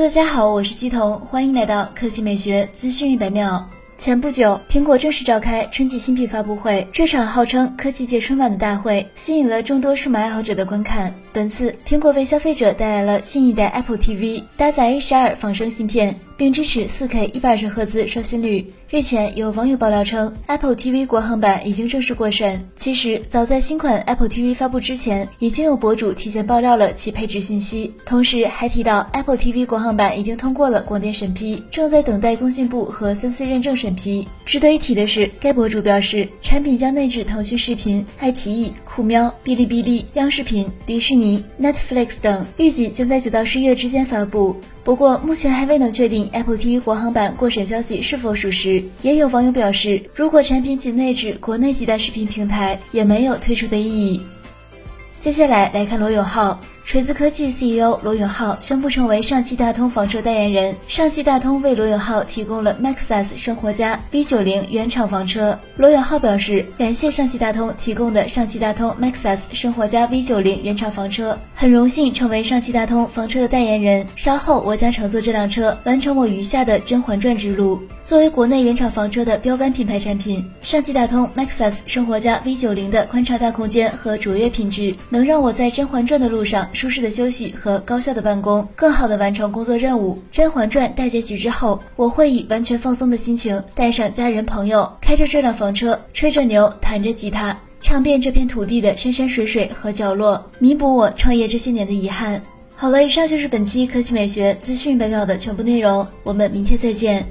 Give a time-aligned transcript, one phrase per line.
[0.00, 3.68] 大家好，我是姬彤，欢迎来到科技美学资讯一百秒。
[3.98, 6.86] 前不久，苹果正式召开春季新品发布会。
[6.92, 11.12] 这场号称科技界春晚的大会，吸引了众多数码爱好者的观看。
[11.32, 16.18] 本次，苹果为消费者带来了新一代 Apple TV，搭载 A 十二仿生芯片。
[16.38, 18.72] 并支持 4K 一百二十赫兹刷新率。
[18.88, 22.66] 日前有网友爆料称，Apple TV 国行版已经正式过审。
[22.74, 34.26] 其实，早在新款 Apple TV 发布之前，已经有博主提前爆料了其配置信息，同时还提到 Apple TV 国行版已经通过了广电审批，正在等待工信部和三 C 认证审批。
[34.46, 44.56] 值得一提的是，该博主表示，产品将内置腾讯视频、爱奇艺、酷喵、哔哩哔哩、央视频、迪士尼、Netflix 等，预计将在九到十一月之间发布。
[44.82, 48.82] 不过，目前还未能确定 Apple TV 国行版过审消息是否属实。
[49.02, 54.20] 也有网友表示，如果产品仅内置国内几大视频平台，也没有推出的意义。
[55.20, 56.60] 接下来来看罗永浩。
[56.88, 60.74] 锤子科技 CEO 罗永浩宣布成为上汽大通房车代言人。
[60.86, 65.58] 上汽大通为罗永浩提供了 Maxus 生活家 V90 原厂房车。
[65.76, 74.06] 罗永浩表示，感谢上汽大通提供的上汽大通 Maxus 生活家 V90 原厂房车，很荣幸成为上汽大通房车的代言人。
[74.16, 77.82] 稍后我将乘坐这辆车，完成我余下的《甄嬛传》之路。
[78.02, 86.66] 作为国内原厂房车的标杆品牌产品，上汽大通 Maxus 生活家 V90 的宽敞大空间和卓越品质，能让我在《甄嬛传》的路上。
[86.78, 90.14] 舒适的休息和高效的办公，更好的完成工作任务。
[90.30, 102.40] 《甄嬛传》大结局之后，我会以完全放松的心情，带上家人朋友，开着这辆房车，吹着牛，弹着吉他，唱遍这片土地的山山水水和角落，弥补我创业这些年的遗憾。
[102.76, 107.26] 好了，以上就是本期科技美学资讯百秒的全部内容，我们明天再见。